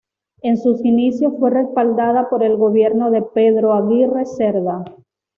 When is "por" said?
2.27-2.41